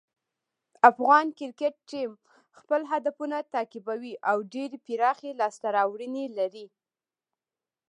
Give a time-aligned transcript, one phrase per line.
[0.89, 2.11] افغان کرکټ ټیم
[2.59, 6.65] خپل هدفونه تعقیبوي او ډېرې پراخې لاسته راوړنې لري.